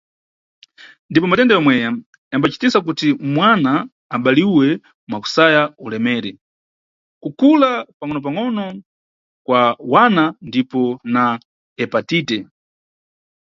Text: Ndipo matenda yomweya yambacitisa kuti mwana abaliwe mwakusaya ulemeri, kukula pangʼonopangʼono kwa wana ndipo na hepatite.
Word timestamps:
Ndipo 1.09 1.25
matenda 1.27 1.53
yomweya 1.55 1.89
yambacitisa 2.31 2.77
kuti 2.85 3.07
mwana 3.35 3.71
abaliwe 4.15 4.67
mwakusaya 5.09 5.61
ulemeri, 5.85 6.31
kukula 7.21 7.69
pangʼonopangʼono 7.97 8.65
kwa 9.45 9.61
wana 9.93 10.23
ndipo 10.49 10.81
na 11.13 11.23
hepatite. 11.79 12.37